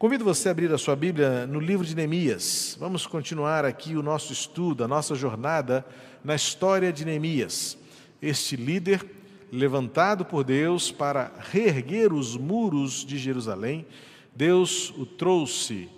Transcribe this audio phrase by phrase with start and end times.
[0.00, 2.74] Convido você a abrir a sua Bíblia no livro de Neemias.
[2.80, 5.84] Vamos continuar aqui o nosso estudo, a nossa jornada
[6.24, 7.76] na história de Neemias.
[8.22, 9.04] Este líder
[9.52, 13.86] levantado por Deus para reerguer os muros de Jerusalém,
[14.34, 15.90] Deus o trouxe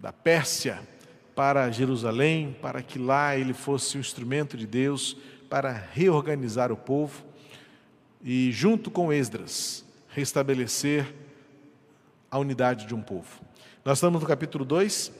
[0.00, 0.80] da Pérsia
[1.34, 5.14] para Jerusalém, para que lá ele fosse o instrumento de Deus
[5.50, 7.22] para reorganizar o povo
[8.24, 11.23] e, junto com Esdras, restabelecer
[12.34, 13.28] a unidade de um povo.
[13.84, 15.12] Nós estamos no capítulo 2,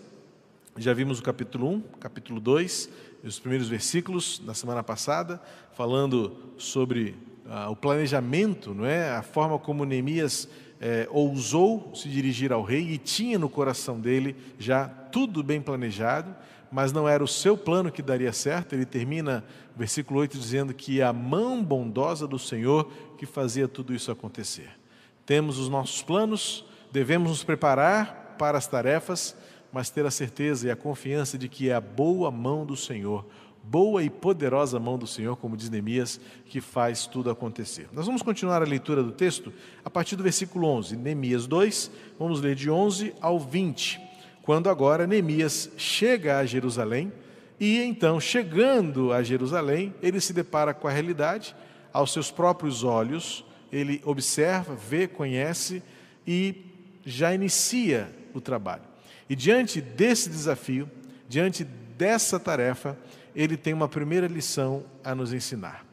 [0.77, 2.90] já vimos o capítulo 1, capítulo 2,
[3.23, 5.40] os primeiros versículos na semana passada,
[5.74, 7.14] falando sobre
[7.48, 9.12] ah, o planejamento, não é?
[9.12, 10.48] a forma como Neemias
[10.80, 16.34] é, ousou se dirigir ao rei e tinha no coração dele já tudo bem planejado,
[16.68, 18.73] mas não era o seu plano que daria certo.
[18.73, 23.68] Ele termina o versículo 8 dizendo que é a mão bondosa do Senhor que fazia
[23.68, 24.68] tudo isso acontecer.
[25.24, 29.36] Temos os nossos planos, Devemos nos preparar para as tarefas,
[29.72, 33.26] mas ter a certeza e a confiança de que é a boa mão do Senhor,
[33.64, 37.88] boa e poderosa mão do Senhor, como diz Neemias, que faz tudo acontecer.
[37.92, 39.52] Nós vamos continuar a leitura do texto
[39.84, 44.01] a partir do versículo 11, Neemias 2, vamos ler de 11 ao 20,
[44.45, 47.12] quando agora Neemias chega a Jerusalém
[47.58, 51.56] e então, chegando a Jerusalém, ele se depara com a realidade,
[51.92, 55.82] aos seus próprios olhos, ele observa, vê, conhece
[56.24, 56.73] e
[57.05, 58.83] já inicia o trabalho.
[59.29, 60.91] E diante desse desafio,
[61.29, 62.99] diante dessa tarefa,
[63.35, 65.84] ele tem uma primeira lição a nos ensinar.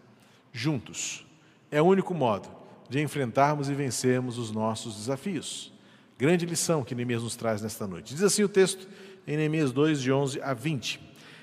[0.52, 1.26] Juntos.
[1.70, 2.50] É o único modo
[2.90, 5.72] de enfrentarmos e vencermos os nossos desafios.
[6.18, 8.14] Grande lição que Neemias nos traz nesta noite.
[8.14, 8.88] Diz assim o texto
[9.26, 11.00] em Neemias 2, de 11 a 20.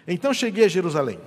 [0.06, 1.18] Então cheguei a Jerusalém.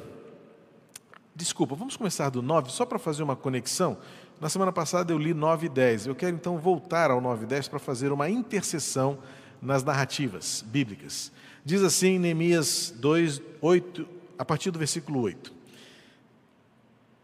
[1.36, 3.98] Desculpa, vamos começar do 9, só para fazer uma conexão.
[4.42, 6.08] Na semana passada eu li 9 e 10.
[6.08, 9.20] Eu quero então voltar ao 9 e 10 para fazer uma interseção
[9.62, 11.32] nas narrativas bíblicas.
[11.64, 14.08] Diz assim Neemias 2, 8,
[14.40, 15.54] a partir do versículo 8.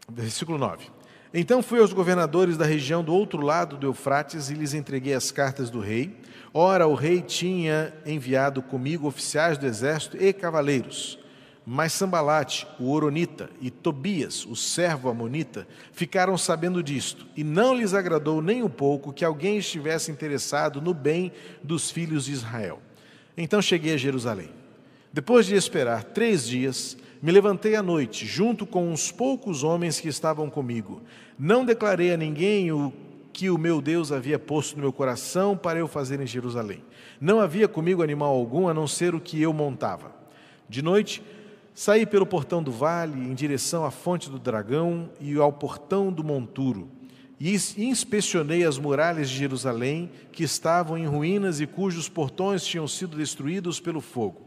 [0.08, 0.86] Versículo 9.
[1.34, 5.32] Então fui aos governadores da região do outro lado do Eufrates e lhes entreguei as
[5.32, 6.16] cartas do rei.
[6.54, 11.18] Ora, o rei tinha enviado comigo oficiais do exército e cavaleiros.
[11.70, 17.94] Mas Sambalate, o Oronita, e Tobias, o servo Amonita, ficaram sabendo disto, e não lhes
[17.94, 21.30] agradou nem um pouco que alguém estivesse interessado no bem
[21.62, 22.80] dos filhos de Israel.
[23.36, 24.50] Então cheguei a Jerusalém.
[25.12, 30.08] Depois de esperar três dias, me levantei à noite, junto com uns poucos homens que
[30.08, 31.02] estavam comigo.
[31.38, 32.94] Não declarei a ninguém o
[33.34, 36.82] que o meu Deus havia posto no meu coração para eu fazer em Jerusalém.
[37.20, 40.16] Não havia comigo animal algum a não ser o que eu montava.
[40.70, 41.22] De noite,
[41.80, 46.24] Saí pelo portão do vale em direção à fonte do dragão e ao portão do
[46.24, 46.90] monturo,
[47.40, 53.16] e inspecionei as muralhas de Jerusalém, que estavam em ruínas e cujos portões tinham sido
[53.16, 54.42] destruídos pelo fogo.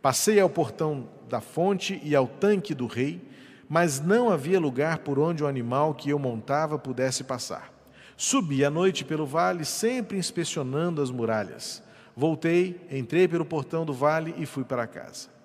[0.00, 3.20] Passei ao portão da fonte e ao tanque do rei,
[3.68, 7.72] mas não havia lugar por onde o animal que eu montava pudesse passar.
[8.16, 11.82] Subi à noite pelo vale, sempre inspecionando as muralhas.
[12.14, 15.37] Voltei, entrei pelo portão do vale e fui para casa.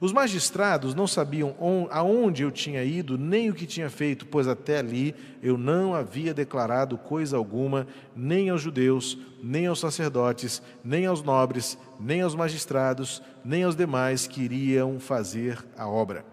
[0.00, 1.56] Os magistrados não sabiam
[1.90, 6.34] aonde eu tinha ido, nem o que tinha feito, pois até ali eu não havia
[6.34, 13.22] declarado coisa alguma, nem aos judeus, nem aos sacerdotes, nem aos nobres, nem aos magistrados,
[13.44, 16.24] nem aos demais que iriam fazer a obra.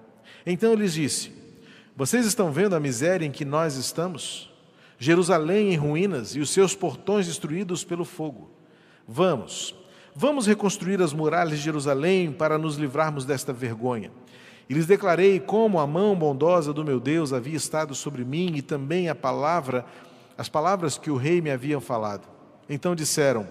[0.46, 1.32] Então eu lhes disse:
[1.96, 4.52] Vocês estão vendo a miséria em que nós estamos?
[5.00, 8.52] Jerusalém em ruínas e os seus portões destruídos pelo fogo.
[9.08, 9.76] Vamos,
[10.16, 14.12] Vamos reconstruir as muralhas de Jerusalém para nos livrarmos desta vergonha.
[14.70, 18.62] E lhes declarei como a mão bondosa do meu Deus havia estado sobre mim e
[18.62, 19.86] também a palavra,
[20.38, 22.28] as palavras que o rei me havia falado.
[22.70, 23.48] Então disseram: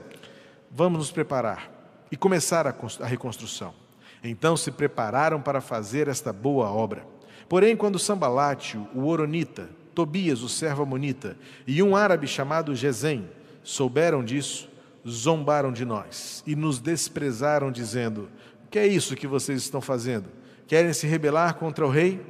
[0.70, 1.70] Vamos nos preparar
[2.10, 3.74] e começar a reconstrução.
[4.22, 7.04] Então se prepararam para fazer esta boa obra.
[7.48, 11.36] Porém, quando Sambalate, o Oronita, Tobias, o servo Amonita,
[11.66, 13.28] e um árabe chamado Gesem
[13.62, 14.70] souberam disso,
[15.06, 18.28] zombaram de nós e nos desprezaram, dizendo:
[18.72, 20.31] que é isso que vocês estão fazendo?
[20.66, 22.25] Querem se rebelar contra o rei?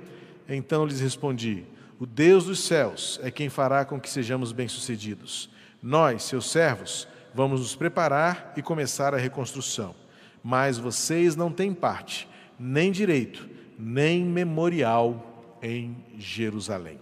[0.49, 1.65] Então lhes respondi:
[2.01, 5.49] O Deus dos céus é quem fará com que sejamos bem-sucedidos.
[5.81, 9.95] Nós, seus servos, vamos nos preparar e começar a reconstrução.
[10.43, 12.29] Mas vocês não têm parte,
[12.59, 13.49] nem direito,
[13.79, 16.99] nem memorial em Jerusalém.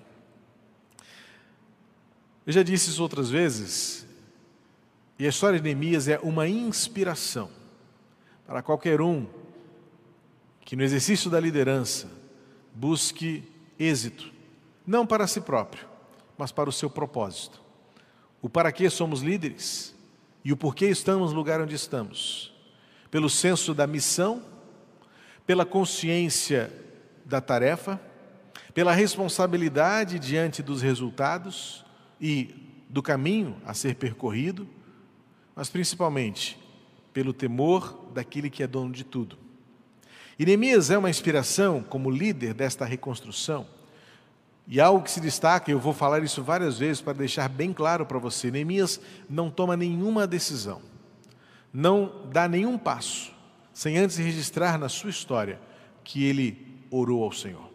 [2.46, 4.06] Eu já disse isso outras vezes,
[5.20, 7.50] e a história de Neemias é uma inspiração
[8.46, 9.26] para qualquer um
[10.64, 12.10] que, no exercício da liderança,
[12.74, 13.44] busque
[13.78, 14.32] êxito,
[14.86, 15.86] não para si próprio,
[16.38, 17.60] mas para o seu propósito.
[18.40, 19.94] O para que somos líderes
[20.42, 22.50] e o porquê estamos no lugar onde estamos.
[23.10, 24.42] Pelo senso da missão,
[25.46, 26.72] pela consciência
[27.26, 28.00] da tarefa,
[28.72, 31.84] pela responsabilidade diante dos resultados
[32.18, 32.54] e
[32.88, 34.66] do caminho a ser percorrido,
[35.60, 36.58] mas principalmente
[37.12, 39.36] pelo temor daquele que é dono de tudo.
[40.38, 43.66] E Neemias é uma inspiração como líder desta reconstrução.
[44.66, 48.06] E algo que se destaca, eu vou falar isso várias vezes para deixar bem claro
[48.06, 50.80] para você: Neemias não toma nenhuma decisão,
[51.70, 53.30] não dá nenhum passo,
[53.74, 55.60] sem antes registrar na sua história
[56.02, 56.56] que ele
[56.90, 57.68] orou ao Senhor.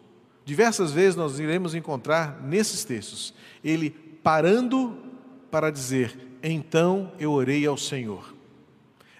[0.44, 4.98] Diversas vezes nós iremos encontrar nesses textos ele parando
[5.52, 8.32] para dizer: Então eu orei ao Senhor.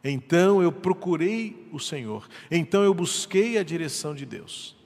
[0.04, 2.28] Então eu procurei o Senhor.
[2.48, 4.76] Então eu busquei a direção de Deus.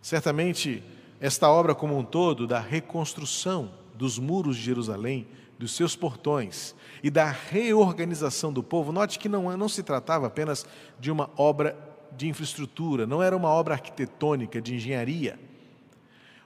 [0.00, 0.82] Certamente,
[1.20, 5.26] esta obra como um todo, da reconstrução dos muros de Jerusalém,
[5.58, 10.64] dos seus portões e da reorganização do povo, note que não, não se tratava apenas
[10.98, 11.76] de uma obra
[12.16, 15.38] de infraestrutura, não era uma obra arquitetônica, de engenharia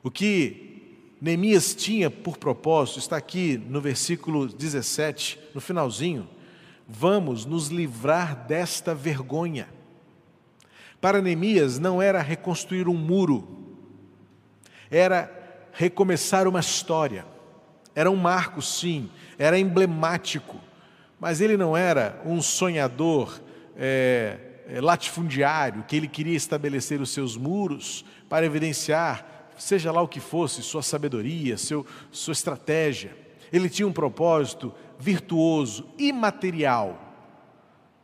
[0.02, 0.69] o que
[1.20, 6.26] Neemias tinha por propósito está aqui no versículo 17, no finalzinho.
[6.88, 9.68] Vamos nos livrar desta vergonha.
[10.98, 13.76] Para Neemias não era reconstruir um muro,
[14.90, 15.30] era
[15.72, 17.26] recomeçar uma história.
[17.94, 20.56] Era um marco, sim, era emblemático,
[21.18, 23.40] mas ele não era um sonhador
[23.76, 24.38] é,
[24.80, 30.62] latifundiário, que ele queria estabelecer os seus muros para evidenciar seja lá o que fosse,
[30.62, 33.14] sua sabedoria, seu, sua estratégia.
[33.52, 36.98] Ele tinha um propósito virtuoso, imaterial.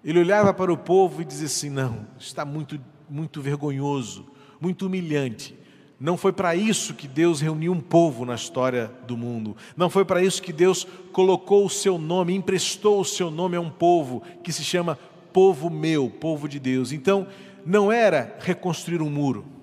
[0.05, 4.26] Ele olhava para o povo e dizia assim: não, está muito, muito vergonhoso,
[4.61, 5.56] muito humilhante.
[5.99, 9.56] Não foi para isso que Deus reuniu um povo na história do mundo.
[9.75, 13.61] Não foi para isso que Deus colocou o seu nome, emprestou o seu nome a
[13.61, 14.99] um povo que se chama
[15.32, 16.93] povo meu, povo de Deus.
[16.93, 17.26] Então,
[17.64, 19.56] não era reconstruir um muro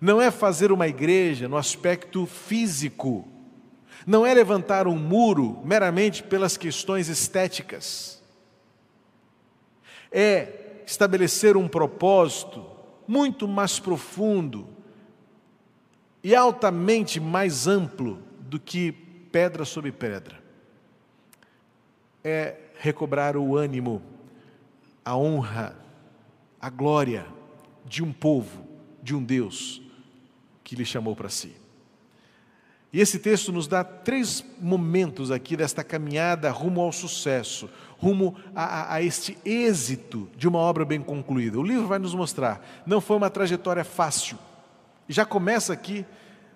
[0.00, 3.26] não é fazer uma igreja no aspecto físico,
[4.06, 8.22] não é levantar um muro meramente pelas questões estéticas,
[10.12, 12.64] é estabelecer um propósito
[13.08, 14.68] muito mais profundo
[16.22, 20.42] e altamente mais amplo do que pedra sobre pedra.
[22.22, 24.02] É recobrar o ânimo,
[25.04, 25.76] a honra,
[26.60, 27.26] a glória
[27.84, 28.66] de um povo,
[29.02, 29.85] de um Deus
[30.66, 31.52] que lhe chamou para si.
[32.92, 38.64] E esse texto nos dá três momentos aqui desta caminhada rumo ao sucesso, rumo a,
[38.64, 41.56] a, a, este êxito de uma obra bem concluída.
[41.56, 44.36] O livro vai nos mostrar, não foi uma trajetória fácil.
[45.08, 46.04] Já começa aqui,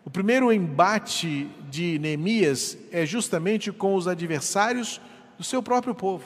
[0.05, 5.01] o primeiro embate de Neemias é justamente com os adversários
[5.39, 6.25] do seu próprio povo.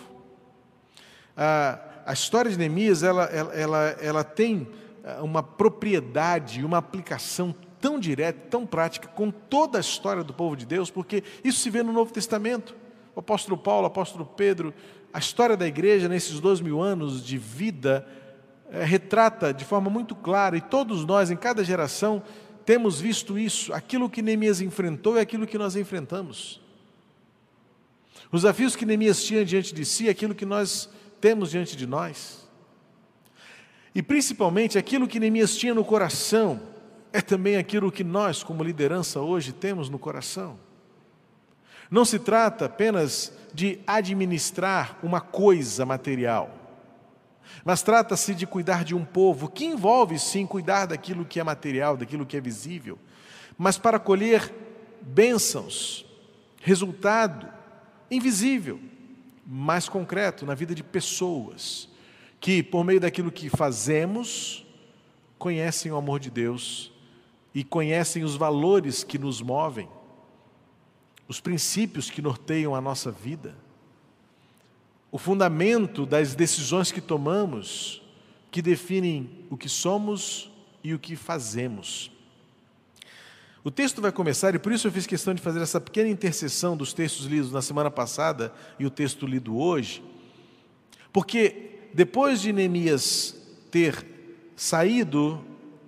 [1.37, 4.67] A, a história de Neemias, ela, ela, ela, ela tem
[5.05, 7.55] ah, uma propriedade, uma aplicação
[7.85, 11.69] tão direta, tão prática com toda a história do povo de Deus, porque isso se
[11.69, 12.75] vê no Novo Testamento.
[13.15, 14.73] O apóstolo Paulo, o apóstolo Pedro,
[15.13, 18.09] a história da igreja nesses dois mil anos de vida
[18.71, 22.23] é, retrata de forma muito clara, e todos nós, em cada geração,
[22.65, 23.71] temos visto isso.
[23.75, 26.63] Aquilo que Neemias enfrentou é aquilo que nós enfrentamos.
[28.33, 30.89] Os desafios que Neemias tinha diante de si é aquilo que nós
[31.21, 32.49] temos diante de nós.
[33.95, 36.73] E principalmente aquilo que Neemias tinha no coração,
[37.14, 40.59] é também aquilo que nós, como liderança, hoje temos no coração.
[41.88, 46.50] Não se trata apenas de administrar uma coisa material,
[47.64, 51.97] mas trata-se de cuidar de um povo, que envolve sim cuidar daquilo que é material,
[51.97, 52.99] daquilo que é visível,
[53.56, 54.52] mas para colher
[55.00, 56.04] bênçãos,
[56.62, 57.49] resultado
[58.11, 58.80] invisível,
[59.47, 61.88] mais concreto na vida de pessoas
[62.40, 64.66] que, por meio daquilo que fazemos,
[65.38, 66.92] conhecem o amor de Deus
[67.54, 69.88] e conhecem os valores que nos movem,
[71.28, 73.56] os princípios que norteiam a nossa vida,
[75.12, 78.02] o fundamento das decisões que tomamos,
[78.50, 80.50] que definem o que somos
[80.82, 82.11] e o que fazemos.
[83.62, 86.76] O texto vai começar, e por isso eu fiz questão de fazer essa pequena interseção
[86.76, 90.02] dos textos lidos na semana passada e o texto lido hoje,
[91.12, 93.37] porque depois de Neemias
[93.70, 94.04] ter
[94.56, 95.42] saído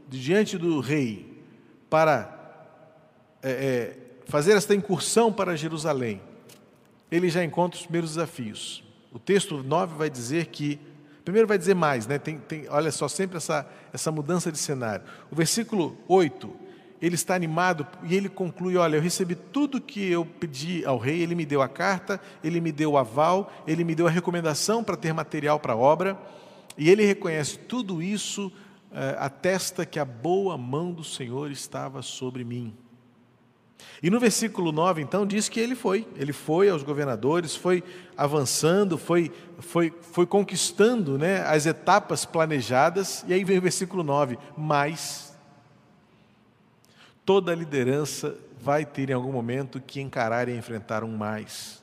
[0.08, 1.35] de diante do rei
[1.88, 2.36] para
[3.42, 6.20] é, é, fazer esta incursão para Jerusalém,
[7.10, 8.82] ele já encontra os primeiros desafios.
[9.12, 10.80] O texto 9 vai dizer que,
[11.24, 12.18] primeiro vai dizer mais, né?
[12.18, 15.04] tem, tem, olha só, sempre essa, essa mudança de cenário.
[15.30, 16.52] O versículo 8,
[17.00, 21.20] ele está animado e ele conclui: Olha, eu recebi tudo que eu pedi ao rei,
[21.20, 24.82] ele me deu a carta, ele me deu o aval, ele me deu a recomendação
[24.82, 26.18] para ter material para a obra,
[26.76, 28.52] e ele reconhece tudo isso,
[29.18, 32.76] atesta que a boa mão do Senhor estava sobre mim.
[34.02, 36.06] E no versículo 9, então, diz que ele foi.
[36.16, 37.82] Ele foi aos governadores, foi
[38.16, 43.24] avançando, foi, foi, foi conquistando né, as etapas planejadas.
[43.26, 45.36] E aí vem o versículo 9: Mas
[47.24, 51.82] toda liderança vai ter em algum momento que encarar e enfrentar um mais.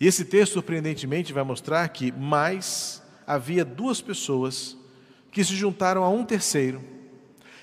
[0.00, 4.76] E esse texto, surpreendentemente, vai mostrar que mais havia duas pessoas
[5.32, 6.84] que se juntaram a um terceiro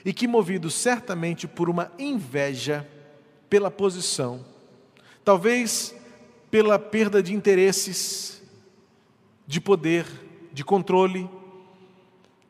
[0.04, 2.86] e que, movidos certamente por uma inveja,
[3.50, 4.44] pela posição,
[5.24, 5.96] talvez
[6.50, 8.42] pela perda de interesses,
[9.46, 10.06] de poder,
[10.52, 11.30] de controle,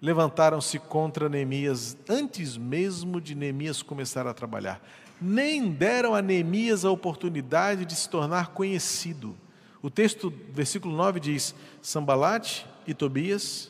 [0.01, 4.81] levantaram-se contra Neemias antes mesmo de Neemias começar a trabalhar.
[5.21, 9.35] Nem deram a Neemias a oportunidade de se tornar conhecido.
[9.81, 13.69] O texto, versículo 9 diz: Sambalate e Tobias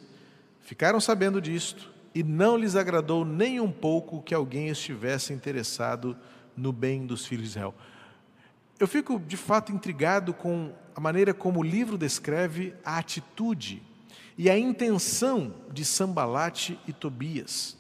[0.70, 6.16] ficaram sabendo disto, e não lhes agradou nem um pouco que alguém estivesse interessado
[6.56, 7.74] no bem dos filhos de Israel.
[8.80, 13.82] Eu fico de fato intrigado com a maneira como o livro descreve a atitude
[14.38, 17.76] e a intenção de Sambalate e Tobias.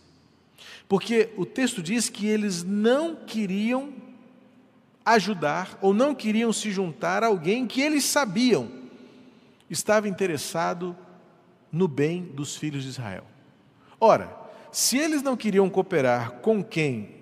[0.87, 3.93] Porque o texto diz que eles não queriam
[5.05, 8.67] ajudar ou não queriam se juntar a alguém que eles sabiam
[9.69, 10.97] estava interessado
[11.71, 13.25] no bem dos filhos de Israel.
[13.99, 14.35] Ora,
[14.71, 17.17] se eles não queriam cooperar com quem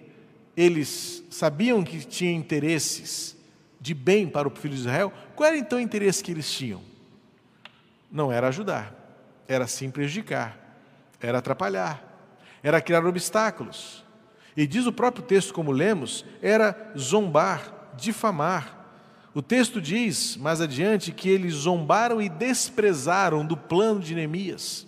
[0.56, 3.38] eles sabiam que tinha interesses
[3.80, 6.82] de bem para o filho de Israel, qual era então o interesse que eles tinham?
[8.12, 8.94] Não era ajudar,
[9.48, 10.58] era sim prejudicar,
[11.22, 12.04] era atrapalhar,
[12.64, 14.04] era criar obstáculos.
[14.56, 18.77] E diz o próprio texto, como lemos, era zombar, difamar.
[19.38, 24.88] O texto diz, mais adiante, que eles zombaram e desprezaram do plano de Neemias.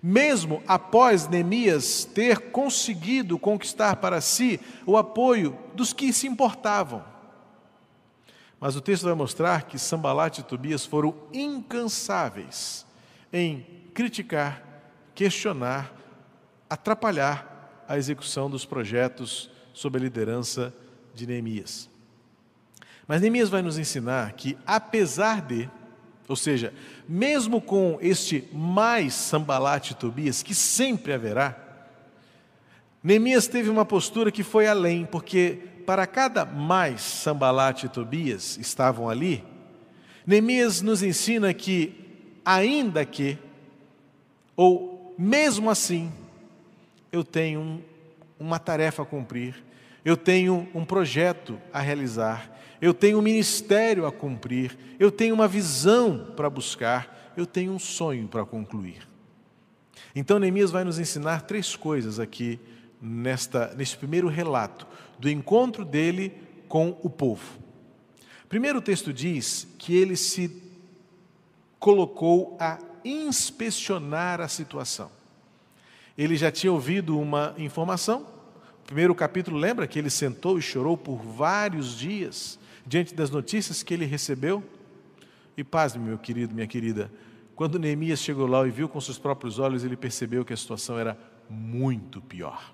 [0.00, 7.04] Mesmo após Neemias ter conseguido conquistar para si o apoio dos que se importavam.
[8.60, 12.86] Mas o texto vai mostrar que Sambalat e Tobias foram incansáveis
[13.32, 14.62] em criticar,
[15.16, 15.92] questionar,
[16.70, 20.72] atrapalhar a execução dos projetos sob a liderança
[21.12, 21.90] de Neemias.
[23.10, 25.68] Mas Neemias vai nos ensinar que, apesar de
[26.28, 26.72] ou seja,
[27.08, 31.58] mesmo com este mais Sambalate Tobias, que sempre haverá,
[33.02, 39.42] Neemias teve uma postura que foi além, porque para cada mais Sambalate Tobias estavam ali,
[40.24, 41.92] Neemias nos ensina que,
[42.44, 43.36] ainda que,
[44.54, 46.12] ou mesmo assim,
[47.10, 47.82] eu tenho um,
[48.38, 49.56] uma tarefa a cumprir,
[50.04, 52.49] eu tenho um projeto a realizar,
[52.80, 57.78] eu tenho um ministério a cumprir, eu tenho uma visão para buscar, eu tenho um
[57.78, 59.06] sonho para concluir.
[60.14, 62.58] Então, Neemias vai nos ensinar três coisas aqui
[63.00, 64.86] nesta, neste primeiro relato
[65.18, 66.32] do encontro dele
[66.68, 67.58] com o povo.
[68.48, 70.62] Primeiro, o texto diz que ele se
[71.78, 75.10] colocou a inspecionar a situação.
[76.16, 78.26] Ele já tinha ouvido uma informação.
[78.82, 82.58] O primeiro capítulo lembra que ele sentou e chorou por vários dias
[82.90, 84.64] diante das notícias que ele recebeu.
[85.56, 87.08] E pasme, meu querido, minha querida,
[87.54, 90.98] quando Neemias chegou lá e viu com seus próprios olhos, ele percebeu que a situação
[90.98, 91.16] era
[91.48, 92.72] muito pior.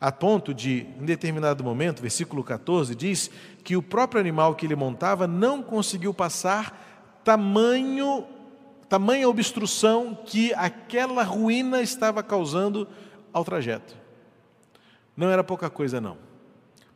[0.00, 3.30] A ponto de, em determinado momento, versículo 14, diz
[3.62, 8.24] que o próprio animal que ele montava não conseguiu passar tamanho,
[8.88, 12.88] tamanha obstrução que aquela ruína estava causando
[13.32, 13.94] ao trajeto.
[15.16, 16.18] Não era pouca coisa, não.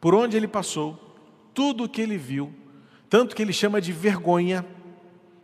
[0.01, 1.04] Por onde ele passou,
[1.55, 2.53] tudo o que ele viu,
[3.09, 4.67] tanto que ele chama de vergonha,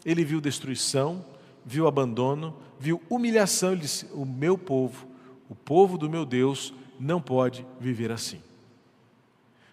[0.05, 1.25] ele viu destruição,
[1.65, 3.73] viu abandono, viu humilhação.
[3.73, 5.07] Ele disse: O meu povo,
[5.49, 8.43] o povo do meu Deus, não pode viver assim.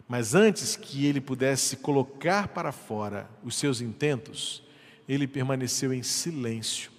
[0.08, 4.64] Mas antes que ele pudesse colocar para fora os seus intentos,
[5.10, 6.92] ele permaneceu em silêncio,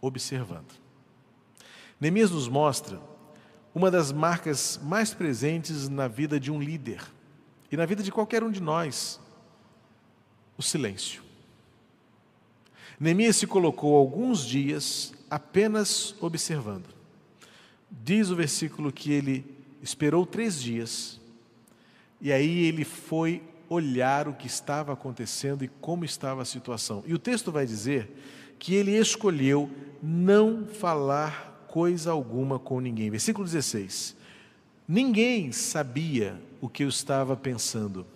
[0.00, 0.72] observando.
[2.00, 2.98] Neemias nos mostra
[3.74, 7.02] uma das marcas mais presentes na vida de um líder
[7.70, 9.20] e na vida de qualquer um de nós,
[10.56, 11.22] o silêncio.
[12.98, 16.88] Neemias se colocou alguns dias apenas observando.
[17.90, 19.44] Diz o versículo que ele
[19.82, 21.20] esperou três dias,
[22.20, 27.02] e aí ele foi olhar o que estava acontecendo e como estava a situação.
[27.06, 28.10] E o texto vai dizer
[28.58, 29.70] que ele escolheu
[30.02, 33.10] não falar coisa alguma com ninguém.
[33.10, 34.16] Versículo 16.
[34.86, 38.06] Ninguém sabia o que eu estava pensando,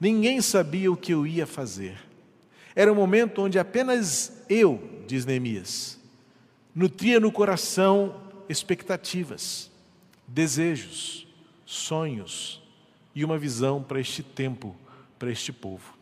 [0.00, 1.98] ninguém sabia o que eu ia fazer.
[2.74, 5.98] Era um momento onde apenas eu, diz Neemias,
[6.74, 9.70] nutria no coração expectativas,
[10.26, 11.26] desejos,
[11.66, 12.62] sonhos
[13.14, 14.74] e uma visão para este tempo,
[15.18, 15.98] para este povo.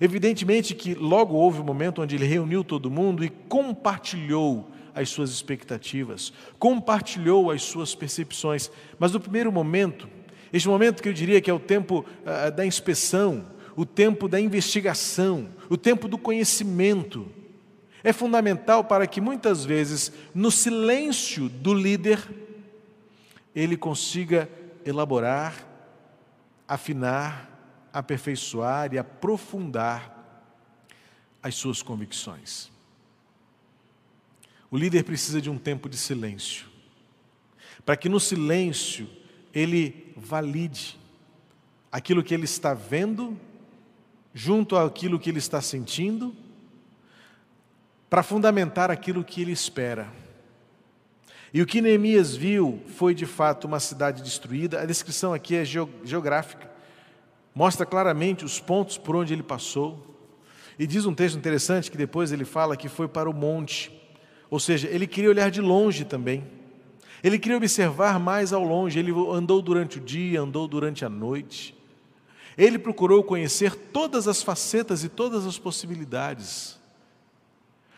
[0.00, 5.30] Evidentemente que logo houve um momento onde ele reuniu todo mundo e compartilhou as suas
[5.30, 8.70] expectativas, compartilhou as suas percepções.
[8.98, 10.08] Mas no primeiro momento,
[10.52, 14.40] este momento que eu diria que é o tempo ah, da inspeção, o tempo da
[14.40, 17.30] investigação, o tempo do conhecimento,
[18.02, 22.18] é fundamental para que muitas vezes, no silêncio do líder,
[23.54, 24.48] ele consiga
[24.84, 25.66] elaborar,
[26.66, 30.14] afinar, aperfeiçoar e aprofundar
[31.42, 32.70] as suas convicções.
[34.70, 36.66] O líder precisa de um tempo de silêncio,
[37.84, 39.08] para que no silêncio
[39.58, 40.98] ele valide
[41.90, 43.36] aquilo que ele está vendo,
[44.32, 46.34] junto àquilo que ele está sentindo,
[48.08, 50.08] para fundamentar aquilo que ele espera.
[51.52, 54.80] E o que Neemias viu foi de fato uma cidade destruída.
[54.80, 56.70] A descrição aqui é geográfica,
[57.54, 60.06] mostra claramente os pontos por onde ele passou.
[60.78, 63.90] E diz um texto interessante que depois ele fala que foi para o monte.
[64.48, 66.57] Ou seja, ele queria olhar de longe também.
[67.22, 68.98] Ele queria observar mais ao longe.
[68.98, 71.74] Ele andou durante o dia, andou durante a noite.
[72.56, 76.78] Ele procurou conhecer todas as facetas e todas as possibilidades,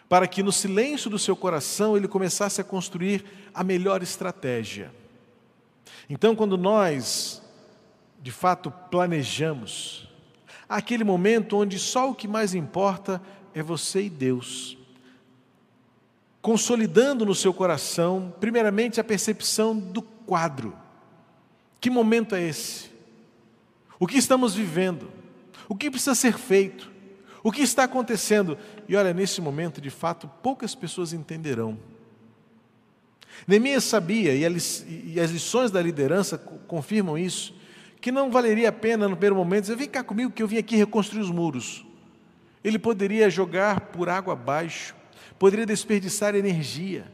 [0.09, 3.25] para que no silêncio do seu coração ele começasse a construir
[3.55, 4.93] a melhor estratégia.
[6.11, 7.43] Então, quando nós,
[8.23, 10.09] de fato, planejamos,
[10.69, 13.23] há aquele momento onde só o que mais importa
[13.55, 14.80] é você e Deus
[16.43, 20.75] consolidando no seu coração, primeiramente, a percepção do quadro.
[21.81, 22.91] Que momento é esse?
[23.99, 25.11] O que estamos vivendo?
[25.69, 26.91] O que precisa ser feito?
[27.43, 28.57] O que está acontecendo?
[28.89, 31.79] E olha, nesse momento, de fato, poucas pessoas entenderão.
[33.47, 37.55] Neemias sabia, e as lições da liderança confirmam isso,
[38.01, 40.59] que não valeria a pena no primeiro momento dizer: vem cá comigo que eu vim
[40.59, 41.85] aqui reconstruir os muros.
[42.63, 44.95] Ele poderia jogar por água abaixo
[45.41, 47.11] poderia desperdiçar energia,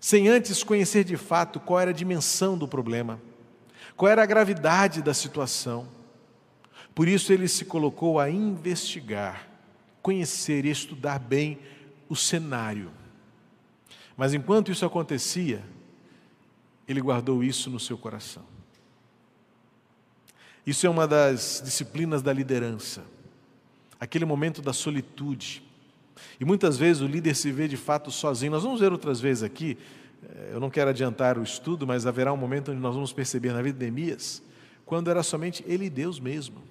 [0.00, 3.20] sem antes conhecer de fato qual era a dimensão do problema,
[3.94, 5.86] qual era a gravidade da situação.
[6.94, 9.46] Por isso ele se colocou a investigar,
[10.00, 11.58] conhecer e estudar bem
[12.08, 12.90] o cenário.
[14.16, 15.62] Mas enquanto isso acontecia,
[16.88, 18.46] ele guardou isso no seu coração.
[20.66, 23.04] Isso é uma das disciplinas da liderança,
[24.00, 25.67] aquele momento da solitude,
[26.40, 28.52] e muitas vezes o líder se vê de fato sozinho.
[28.52, 29.76] Nós vamos ver outras vezes aqui,
[30.22, 33.52] eh, eu não quero adiantar o estudo, mas haverá um momento onde nós vamos perceber
[33.52, 34.42] na vida de Neemias,
[34.84, 36.62] quando era somente ele e Deus mesmo.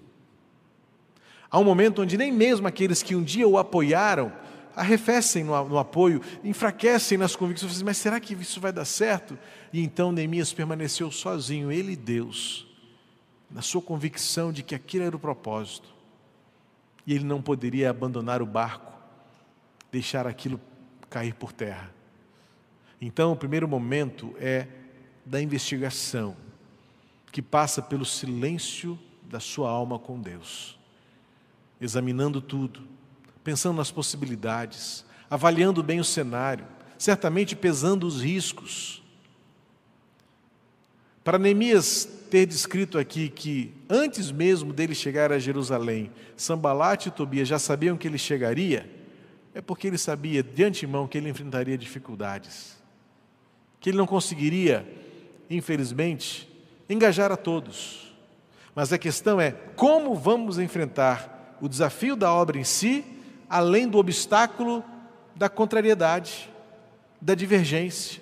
[1.49, 4.31] Há um momento onde nem mesmo aqueles que um dia o apoiaram
[4.77, 9.36] arrefecem no, apoio, enfraquecem nas convicções, mas será que isso vai dar certo?
[9.73, 12.67] E então Neemias permaneceu sozinho, ele e Deus,
[13.49, 15.89] na sua convicção de que aquilo era o propósito.
[17.07, 18.96] E ele não poderia abandonar o barco
[19.97, 20.62] deixar aquilo
[21.10, 21.91] cair por terra.
[23.01, 24.67] Então, o primeiro momento é
[25.25, 26.38] da investigação,
[27.31, 30.77] que passa pelo silêncio da sua alma com Deus,
[31.81, 32.81] examinando tudo,
[33.43, 39.01] pensando nas possibilidades, avaliando bem o cenário, certamente pesando os riscos.
[41.23, 47.47] Para Neemias ter descrito aqui que antes mesmo dele chegar a Jerusalém, Sambalate e Tobias
[47.47, 48.96] já sabiam que ele chegaria,
[49.57, 52.77] é porque ele sabia de antemão que ele enfrentaria dificuldades,
[53.79, 54.87] que ele não conseguiria,
[55.49, 56.47] infelizmente,
[56.87, 58.13] engajar a todos.
[58.75, 63.03] Mas a questão é como vamos enfrentar o desafio da obra em si,
[63.49, 64.85] além do obstáculo
[65.35, 66.53] da contrariedade,
[67.19, 68.21] da divergência.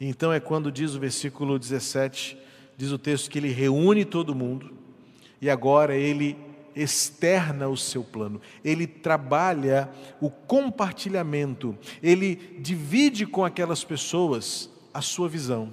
[0.00, 2.38] Então é quando diz o versículo 17,
[2.76, 4.72] diz o texto que ele reúne todo mundo
[5.42, 6.36] e agora ele
[6.80, 15.28] externa o seu plano, ele trabalha o compartilhamento, ele divide com aquelas pessoas a sua
[15.28, 15.72] visão,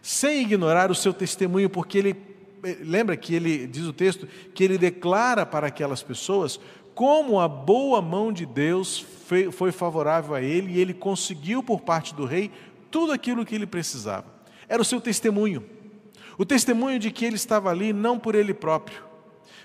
[0.00, 2.16] sem ignorar o seu testemunho, porque ele,
[2.80, 6.60] lembra que ele, diz o texto, que ele declara para aquelas pessoas
[6.94, 9.04] como a boa mão de Deus
[9.52, 12.52] foi favorável a ele e ele conseguiu por parte do rei
[12.90, 14.26] tudo aquilo que ele precisava.
[14.68, 15.64] Era o seu testemunho.
[16.38, 19.02] O testemunho de que ele estava ali não por ele próprio,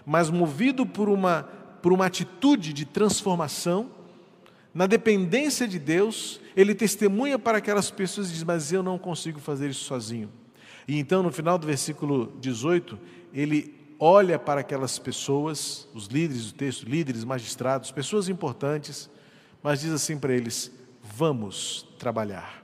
[0.05, 1.43] mas movido por uma,
[1.81, 3.91] por uma atitude de transformação,
[4.73, 9.39] na dependência de Deus, ele testemunha para aquelas pessoas e diz: Mas eu não consigo
[9.39, 10.29] fazer isso sozinho.
[10.87, 12.97] E então, no final do versículo 18,
[13.33, 19.09] ele olha para aquelas pessoas, os líderes do texto, líderes, magistrados, pessoas importantes,
[19.61, 22.63] mas diz assim para eles: Vamos trabalhar,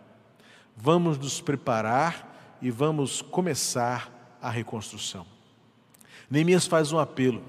[0.78, 5.35] vamos nos preparar e vamos começar a reconstrução.
[6.30, 7.42] Neemias faz um apelo.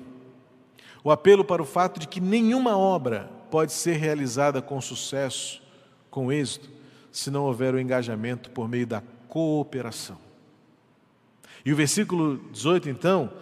[1.02, 5.62] O apelo para o fato de que nenhuma obra pode ser realizada com sucesso,
[6.10, 6.68] com êxito,
[7.12, 10.18] se não houver o engajamento por meio da cooperação.
[11.64, 13.32] E o versículo 18, então,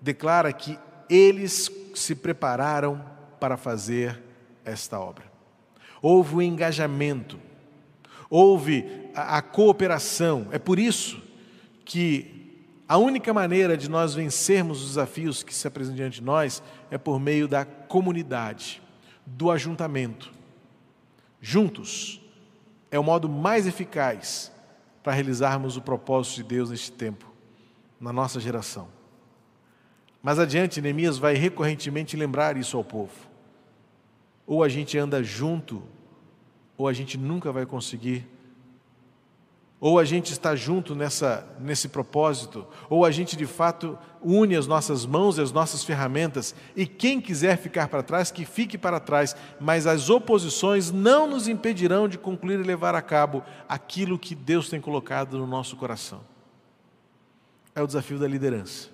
[0.00, 3.04] declara que eles se prepararam
[3.38, 4.20] para fazer
[4.64, 5.24] esta obra.
[6.00, 7.38] Houve o engajamento,
[8.28, 10.48] houve a, a cooperação.
[10.52, 11.20] É por isso
[11.84, 12.39] que
[12.90, 16.98] a única maneira de nós vencermos os desafios que se apresentam diante de nós é
[16.98, 18.82] por meio da comunidade,
[19.24, 20.32] do ajuntamento.
[21.40, 22.20] Juntos
[22.90, 24.50] é o modo mais eficaz
[25.04, 27.32] para realizarmos o propósito de Deus neste tempo,
[28.00, 28.88] na nossa geração.
[30.20, 33.14] Mais adiante, Neemias vai recorrentemente lembrar isso ao povo.
[34.44, 35.80] Ou a gente anda junto,
[36.76, 38.26] ou a gente nunca vai conseguir
[39.80, 44.66] ou a gente está junto nessa, nesse propósito, ou a gente de fato une as
[44.66, 49.00] nossas mãos e as nossas ferramentas, e quem quiser ficar para trás, que fique para
[49.00, 54.34] trás, mas as oposições não nos impedirão de concluir e levar a cabo aquilo que
[54.34, 56.20] Deus tem colocado no nosso coração.
[57.74, 58.90] É o desafio da liderança.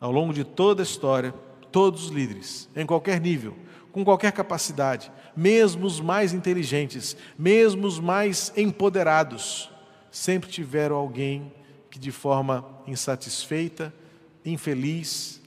[0.00, 1.34] Ao longo de toda a história,
[1.72, 3.56] todos os líderes, em qualquer nível,
[3.92, 9.70] com qualquer capacidade, mesmo os mais inteligentes, mesmo os mais empoderados,
[10.10, 11.52] sempre tiveram alguém
[11.90, 13.92] que de forma insatisfeita,
[14.44, 15.42] infeliz,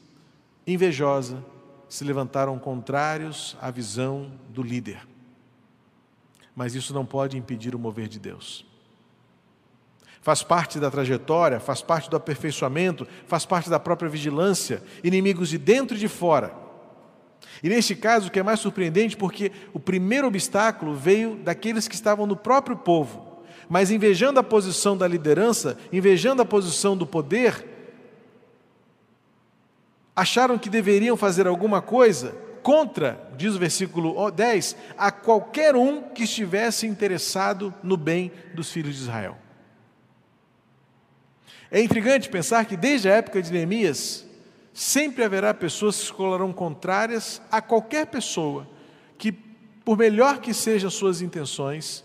[0.66, 1.44] invejosa,
[1.90, 5.08] se levantaram contrários à visão do líder.
[6.56, 8.66] Mas isso não pode impedir o mover de Deus.
[10.22, 15.58] Faz parte da trajetória, faz parte do aperfeiçoamento, faz parte da própria vigilância, inimigos de
[15.58, 16.65] dentro e de fora
[17.66, 21.96] e neste caso, o que é mais surpreendente, porque o primeiro obstáculo veio daqueles que
[21.96, 27.66] estavam no próprio povo, mas invejando a posição da liderança, invejando a posição do poder,
[30.16, 36.26] acharam que deveriam fazer alguma coisa contra, diz o versículo 10, a qualquer um que
[36.26, 39.40] estivesse interessado no bem dos filhos de Israel.
[41.72, 44.25] É intrigante pensar que desde a época de Neemias,
[44.76, 48.68] sempre haverá pessoas que se colarão contrárias a qualquer pessoa
[49.18, 52.04] que, por melhor que sejam suas intenções,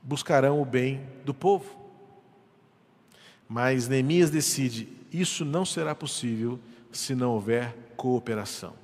[0.00, 1.76] buscarão o bem do povo.
[3.48, 6.60] Mas Neemias decide: isso não será possível
[6.92, 8.74] se não houver cooperação.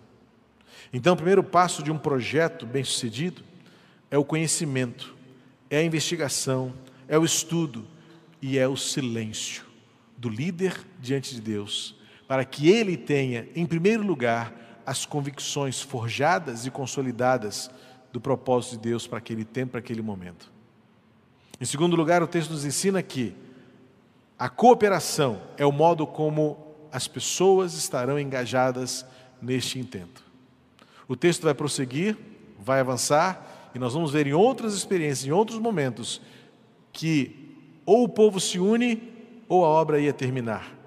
[0.92, 3.44] Então, o primeiro passo de um projeto bem-sucedido
[4.10, 5.14] é o conhecimento,
[5.70, 6.74] é a investigação,
[7.06, 7.86] é o estudo
[8.42, 9.64] e é o silêncio
[10.16, 11.97] do líder diante de Deus
[12.28, 14.52] para que ele tenha, em primeiro lugar,
[14.84, 17.70] as convicções forjadas e consolidadas
[18.12, 20.52] do propósito de Deus para aquele tempo, para aquele momento.
[21.60, 23.34] Em segundo lugar, o texto nos ensina que
[24.38, 26.56] a cooperação é o modo como
[26.92, 29.04] as pessoas estarão engajadas
[29.42, 30.22] neste intento.
[31.08, 32.16] O texto vai prosseguir,
[32.58, 36.20] vai avançar, e nós vamos ver em outras experiências, em outros momentos,
[36.92, 39.12] que ou o povo se une
[39.48, 40.77] ou a obra ia terminar.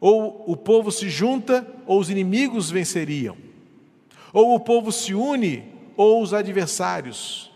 [0.00, 3.36] Ou o povo se junta, ou os inimigos venceriam.
[4.32, 7.50] Ou o povo se une, ou os adversários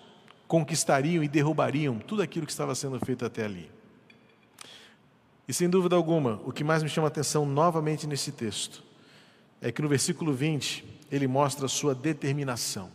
[0.49, 3.71] conquistariam e derrubariam tudo aquilo que estava sendo feito até ali.
[5.47, 8.83] E sem dúvida alguma, o que mais me chama a atenção novamente nesse texto
[9.61, 12.91] é que no versículo 20 ele mostra a sua determinação.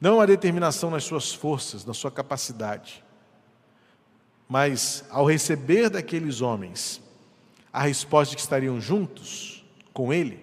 [0.00, 3.04] Não a determinação nas suas forças, na sua capacidade,
[4.48, 7.00] mas ao receber daqueles homens
[7.74, 10.38] a resposta de que estariam juntos com ele,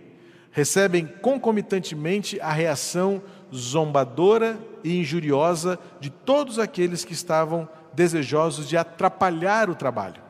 [0.52, 3.24] recebem concomitantemente a reação
[3.56, 10.22] zombadora e injuriosa de todos aqueles que estavam desejosos de atrapalhar o trabalho.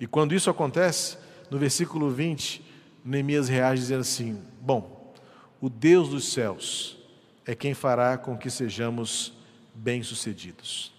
[0.00, 1.18] E quando isso acontece,
[1.50, 2.64] no versículo 20,
[3.04, 5.12] Neemias reage dizendo assim: Bom,
[5.60, 6.96] o Deus dos céus
[7.44, 9.34] é quem fará com que sejamos
[9.74, 10.94] bem-sucedidos.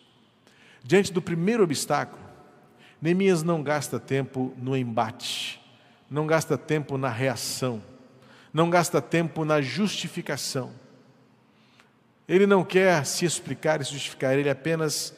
[0.83, 2.28] Diante do primeiro obstáculo,
[3.01, 5.61] Neemias não gasta tempo no embate,
[6.09, 7.81] não gasta tempo na reação,
[8.53, 10.71] não gasta tempo na justificação.
[12.27, 15.13] Ele não quer se explicar e se justificar, ele apenas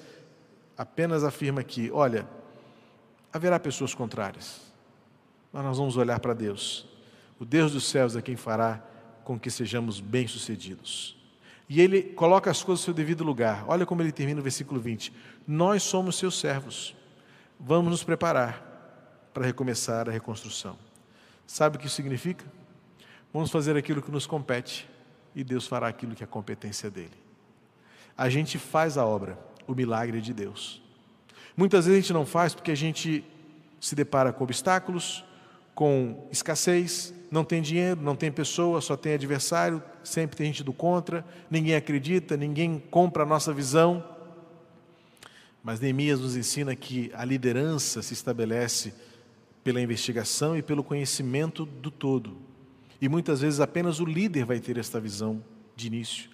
[0.78, 2.28] apenas afirma que, olha,
[3.32, 4.62] haverá pessoas contrárias,
[5.54, 6.88] mas nós vamos olhar para Deus.
[7.40, 8.84] O Deus dos céus é quem fará
[9.24, 11.16] com que sejamos bem-sucedidos.
[11.70, 13.64] E ele coloca as coisas no seu devido lugar.
[13.68, 15.14] Olha como ele termina o versículo 20.
[15.48, 16.96] Nós somos seus servos.
[17.64, 18.60] Vamos nos preparar
[19.32, 20.76] para recomeçar a reconstrução.
[21.46, 22.44] Sabe o que isso significa?
[23.32, 24.90] Vamos fazer aquilo que nos compete
[25.36, 27.14] e Deus fará aquilo que é competência dele.
[28.18, 30.82] A gente faz a obra, o milagre é de Deus.
[31.56, 33.24] Muitas vezes a gente não faz porque a gente
[33.80, 35.24] se depara com obstáculos,
[35.76, 40.74] com escassez, não tem dinheiro, não tem pessoa, só tem adversário, sempre tem gente do
[40.74, 44.04] contra, ninguém acredita, ninguém compra a nossa visão.
[45.64, 48.94] Mas Neemias nos ensina que a liderança se estabelece
[49.64, 52.38] pela investigação e pelo conhecimento do todo.
[53.00, 55.44] E muitas vezes apenas o líder vai ter esta visão
[55.76, 56.30] de início,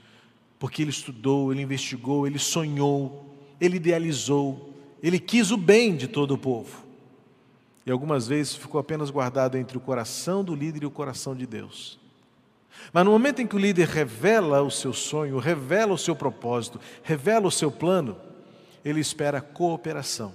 [0.58, 6.34] porque ele estudou, ele investigou, ele sonhou, ele idealizou, ele quis o bem de todo
[6.34, 6.88] o povo
[7.88, 11.48] e algumas vezes ficou apenas guardado entre o coração do líder e o coração de
[11.48, 11.98] Deus.
[12.92, 16.82] Mas no momento em que o líder revela o seu sonho, revela o seu propósito,
[17.02, 18.18] revela o seu plano,
[18.90, 20.34] ele espera a cooperação,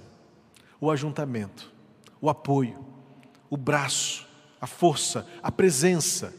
[0.79, 1.73] o ajuntamento,
[2.21, 2.85] o apoio,
[3.49, 4.27] o braço,
[4.61, 6.31] a força, a presença,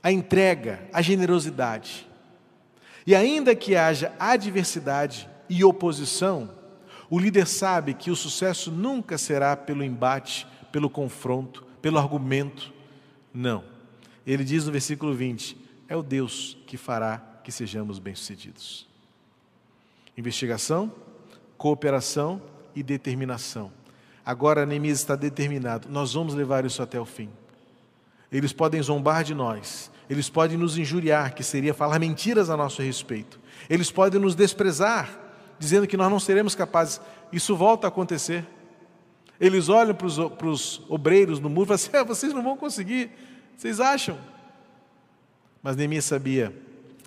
[0.00, 2.06] a entrega, a generosidade.
[3.04, 6.54] E ainda que haja adversidade e oposição,
[7.10, 12.72] o líder sabe que o sucesso nunca será pelo embate, pelo confronto, pelo argumento.
[13.34, 13.64] Não.
[14.24, 15.56] Ele diz no versículo 20:
[15.88, 18.88] é o Deus que fará que sejamos bem-sucedidos.
[20.16, 21.09] Investigação,
[21.60, 22.40] cooperação
[22.74, 23.70] e determinação.
[24.24, 27.28] Agora Neemias está determinado, nós vamos levar isso até o fim.
[28.32, 32.80] Eles podem zombar de nós, eles podem nos injuriar, que seria falar mentiras a nosso
[32.80, 35.10] respeito, eles podem nos desprezar,
[35.58, 36.98] dizendo que nós não seremos capazes.
[37.30, 38.46] Isso volta a acontecer.
[39.38, 42.42] Eles olham para os, para os obreiros no muro e falam assim: ah, vocês não
[42.42, 43.10] vão conseguir,
[43.54, 44.16] vocês acham?
[45.62, 46.56] Mas Neemias sabia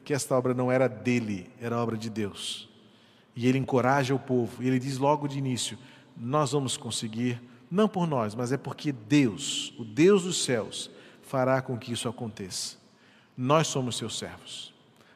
[0.04, 2.72] que esta obra não era dele, era obra de Deus.
[3.36, 5.78] E ele encoraja o povo, ele diz logo de início:
[6.16, 10.92] Nós vamos conseguir, não por nós, mas é porque Deus, o Deus dos céus,
[11.24, 12.78] fará com que isso aconteça.
[13.36, 14.74] Nós somos seus servos.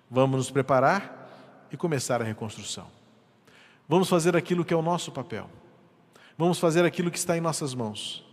[0.09, 2.87] Vamos nos preparar e começar a reconstrução.
[3.87, 5.49] Vamos fazer aquilo que é o nosso papel.
[6.37, 8.25] Vamos fazer aquilo que está em nossas mãos.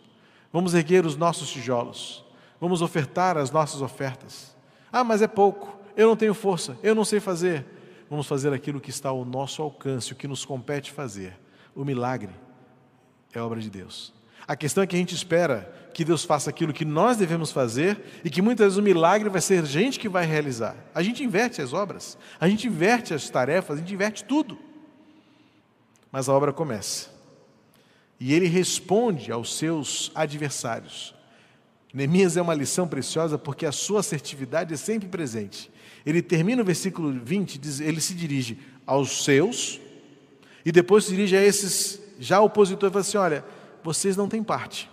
[0.53, 2.25] Vamos erguer os nossos tijolos.
[2.61, 4.57] Vamos ofertar as nossas ofertas.
[4.93, 5.79] Ah, mas é pouco.
[5.97, 6.79] Eu não tenho força.
[6.83, 7.67] Eu não sei fazer.
[8.15, 11.37] Vamos fazer aquilo que está ao nosso alcance, o que nos compete fazer.
[11.75, 12.31] O milagre
[13.33, 14.13] é obra de Deus.
[14.47, 18.21] A questão é que a gente espera que Deus faça aquilo que nós devemos fazer
[18.25, 20.77] e que muitas vezes o milagre vai ser gente que vai realizar.
[20.95, 24.59] A gente inverte as obras, a gente inverte as tarefas, a gente inverte tudo
[26.15, 27.11] mas a obra começa.
[28.21, 31.13] E ele responde aos seus adversários.
[31.95, 35.71] Neemias é uma lição preciosa porque a sua assertividade é sempre presente.
[36.05, 39.81] Ele termina o versículo 20, ele se dirige aos seus
[40.65, 43.45] e depois se dirige a esses já opositores e fala assim: olha,
[43.85, 44.91] vocês não têm parte.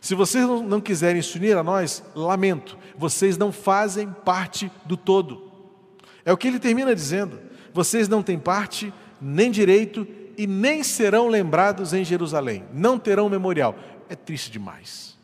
[0.00, 5.52] Se vocês não quiserem se unir a nós, lamento, vocês não fazem parte do todo.
[6.24, 7.38] É o que ele termina dizendo.
[7.74, 10.08] Vocês não têm parte nem direito
[10.38, 13.76] e nem serão lembrados em Jerusalém, não terão memorial.
[14.08, 15.15] É triste demais.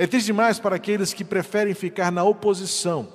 [0.00, 3.12] É triste demais para aqueles que preferem ficar na oposição,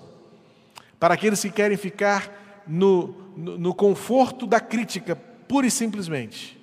[0.99, 6.61] para aqueles que querem ficar no, no, no conforto da crítica, pura e simplesmente.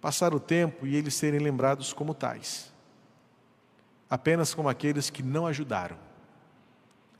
[0.00, 2.72] Passar o tempo e eles serem lembrados como tais,
[4.08, 5.98] apenas como aqueles que não ajudaram,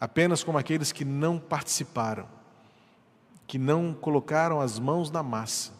[0.01, 2.27] apenas como aqueles que não participaram
[3.47, 5.73] que não colocaram as mãos na massa.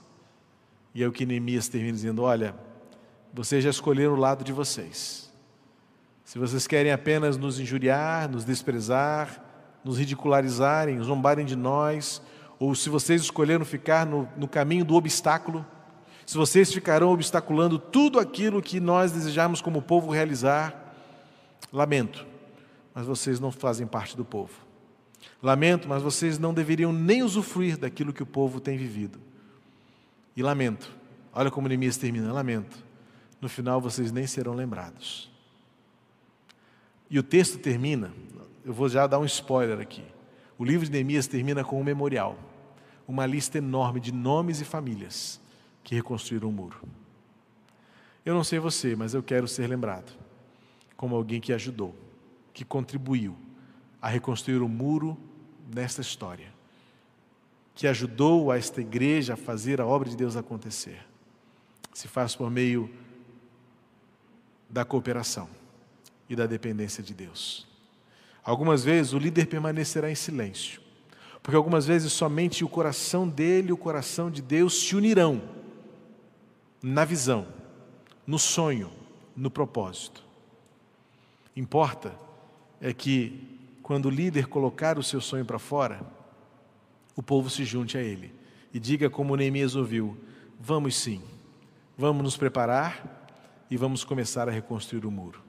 [0.95, 2.55] E é o que Neemias termina dizendo: Olha,
[3.33, 5.33] vocês já escolheram o lado de vocês.
[6.25, 9.43] Se vocês querem apenas nos injuriar, nos desprezar,
[9.85, 12.23] nos ridicularizarem, zombarem de nós,
[12.59, 15.67] ou se vocês escolheram ficar no, no caminho do obstáculo,
[16.25, 20.95] se vocês ficarão obstaculando tudo aquilo que nós desejamos como povo realizar,
[21.73, 22.25] lamento,
[22.95, 24.53] mas vocês não fazem parte do povo.
[25.43, 29.19] Lamento, mas vocês não deveriam nem usufruir daquilo que o povo tem vivido.
[30.37, 30.91] E lamento,
[31.33, 32.85] olha como Neemias termina: lamento,
[33.43, 35.29] no final vocês nem serão lembrados.
[37.11, 38.15] E o texto termina,
[38.65, 40.05] eu vou já dar um spoiler aqui.
[40.57, 42.39] O livro de Neemias termina com um memorial,
[43.07, 45.41] uma lista enorme de nomes e famílias
[45.83, 46.81] que reconstruíram o muro.
[48.25, 50.17] Eu não sei você, mas eu quero ser lembrado
[50.97, 51.97] como alguém que ajudou,
[52.55, 53.37] que contribuiu
[54.01, 55.19] a reconstruir o muro
[55.75, 56.55] nesta história,
[57.75, 61.05] que ajudou a esta igreja a fazer a obra de Deus acontecer.
[61.93, 63.02] Se faz por meio
[64.73, 65.49] da cooperação
[66.29, 67.67] e da dependência de Deus.
[68.43, 70.81] Algumas vezes o líder permanecerá em silêncio,
[71.43, 75.43] porque algumas vezes somente o coração dele e o coração de Deus se unirão
[76.83, 77.47] na visão,
[78.27, 78.91] no sonho,
[79.37, 80.25] no propósito.
[81.55, 82.15] Importa
[82.81, 86.01] é que quando o líder colocar o seu sonho para fora,
[87.15, 88.33] o povo se junte a ele
[88.73, 90.17] e diga como Neemias ouviu:
[90.59, 91.23] Vamos sim,
[91.97, 93.22] vamos nos preparar
[93.73, 95.41] e vamos começar a reconstruir o muro.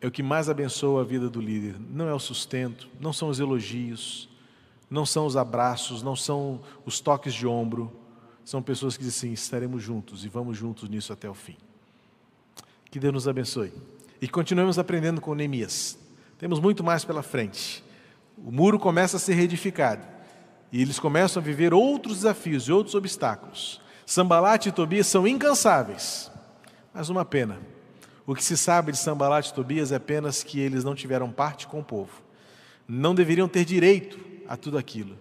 [0.00, 3.28] É o que mais abençoa a vida do líder, não é o sustento, não são
[3.28, 4.26] os elogios,
[4.88, 7.92] não são os abraços, não são os toques de ombro,
[8.42, 11.58] são pessoas que dizem assim: estaremos juntos e vamos juntos nisso até o fim.
[12.90, 13.70] Que Deus nos abençoe.
[14.18, 15.98] E continuemos aprendendo com Neemias.
[16.38, 17.84] Temos muito mais pela frente.
[18.38, 20.06] O muro começa a ser reedificado.
[20.72, 23.78] E eles começam a viver outros desafios e outros obstáculos.
[24.06, 26.30] Sambalat e Tobias são incansáveis.
[26.98, 27.60] Mas uma pena.
[28.26, 31.64] O que se sabe de Sambalat e Tobias é apenas que eles não tiveram parte
[31.68, 32.10] com o povo.
[32.88, 35.16] Não deveriam ter direito a tudo aquilo.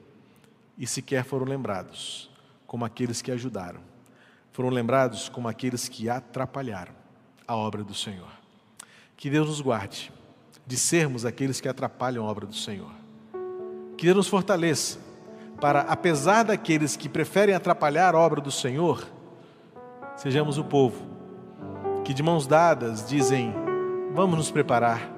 [0.76, 2.32] E sequer foram lembrados
[2.66, 3.80] como aqueles que ajudaram.
[4.52, 6.96] Foram lembrados como aqueles que atrapalharam
[7.48, 8.32] a obra do Senhor.
[9.16, 10.12] Que Deus nos guarde
[10.66, 12.92] de sermos aqueles que atrapalham a obra do Senhor.
[13.96, 14.98] Que Deus nos fortaleça
[15.62, 19.08] para, apesar daqueles que preferem atrapalhar a obra do Senhor,
[20.16, 21.16] sejamos o povo
[22.08, 23.54] que de mãos dadas dizem:
[24.13, 25.12] vamos nos preparar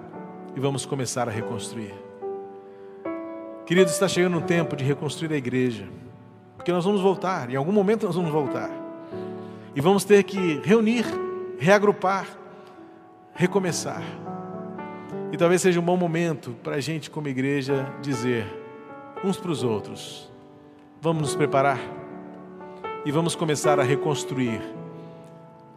[0.56, 1.94] e vamos começar a reconstruir.
[3.64, 5.88] Queridos, está chegando um tempo de reconstruir a igreja,
[6.58, 8.72] porque nós vamos voltar, em algum momento nós vamos voltar,
[9.76, 11.06] e vamos ter que reunir,
[11.60, 12.26] reagrupar,
[13.36, 14.02] recomeçar.
[15.32, 18.48] E talvez seja um bom momento para a gente, como igreja, dizer
[19.24, 20.28] uns para os outros:
[21.00, 21.80] vamos nos preparar
[23.06, 24.60] e vamos começar a reconstruir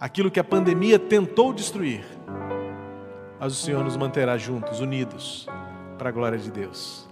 [0.02, 2.04] aquilo que a pandemia tentou destruir.
[3.38, 5.46] Mas o Senhor nos manterá juntos, unidos,
[5.96, 7.08] para a glória de Deus.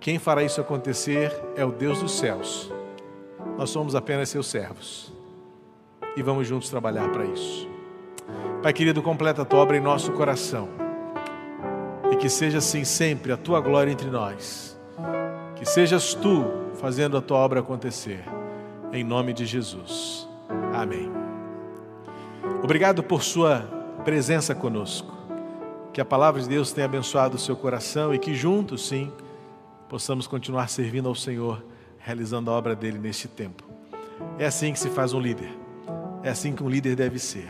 [0.00, 2.72] Quem fará isso acontecer é o Deus dos céus.
[3.56, 5.12] Nós somos apenas seus servos.
[6.16, 7.68] E vamos juntos trabalhar para isso.
[8.60, 10.68] Pai querido, completa a tua obra em nosso coração.
[12.10, 14.76] E que seja assim sempre a tua glória entre nós.
[15.54, 16.44] Que sejas tu
[16.80, 18.24] fazendo a tua obra acontecer.
[18.92, 20.28] Em nome de Jesus.
[20.74, 21.17] Amém.
[22.62, 23.60] Obrigado por sua
[24.04, 25.16] presença conosco.
[25.92, 29.12] Que a palavra de Deus tenha abençoado o seu coração e que juntos, sim,
[29.88, 31.64] possamos continuar servindo ao Senhor,
[31.98, 33.64] realizando a obra dele neste tempo.
[34.38, 35.50] É assim que se faz um líder.
[36.22, 37.48] É assim que um líder deve ser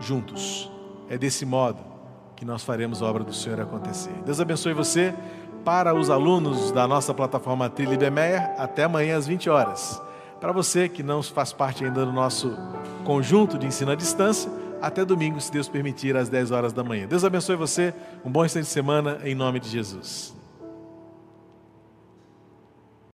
[0.00, 0.70] juntos.
[1.08, 1.78] É desse modo
[2.34, 4.12] que nós faremos a obra do Senhor acontecer.
[4.24, 5.14] Deus abençoe você.
[5.64, 7.98] Para os alunos da nossa plataforma Trilha
[8.56, 10.00] até amanhã às 20 horas.
[10.40, 12.56] Para você que não faz parte ainda do nosso
[13.04, 17.06] conjunto de ensino à distância, até domingo, se Deus permitir, às 10 horas da manhã.
[17.06, 17.94] Deus abençoe você,
[18.24, 20.34] um bom instante de semana, em nome de Jesus.